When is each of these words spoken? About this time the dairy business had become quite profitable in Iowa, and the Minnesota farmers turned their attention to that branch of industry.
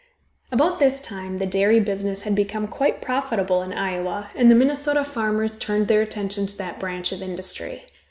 About 0.51 0.79
this 0.79 0.99
time 0.99 1.37
the 1.37 1.45
dairy 1.45 1.79
business 1.79 2.23
had 2.23 2.33
become 2.33 2.67
quite 2.67 3.03
profitable 3.03 3.61
in 3.61 3.71
Iowa, 3.71 4.31
and 4.33 4.49
the 4.49 4.55
Minnesota 4.55 5.03
farmers 5.05 5.55
turned 5.55 5.87
their 5.87 6.01
attention 6.01 6.47
to 6.47 6.57
that 6.57 6.79
branch 6.79 7.11
of 7.11 7.21
industry. 7.21 7.83